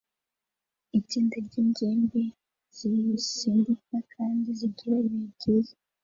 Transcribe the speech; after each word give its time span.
Itsinda 0.99 1.35
ryingimbi 1.47 2.21
zisimbuka 2.77 3.95
kandi 4.13 4.47
zigira 4.59 4.93
ibihe 5.01 5.27
byiza 5.35 5.73